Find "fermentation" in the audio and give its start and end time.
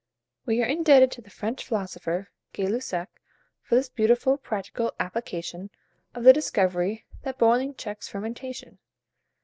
8.07-8.79